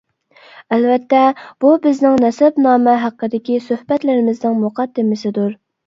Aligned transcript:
ئەلۋەتتە، 0.77 1.19
بۇ 1.67 1.75
بىزنىڭ 1.85 2.17
نەسەبنامە 2.25 2.99
ھەققىدىكى 3.05 3.63
سۆھبەتلىرىمىزنىڭ 3.71 4.61
مۇقەددىمىسىدۇر. 4.67 5.59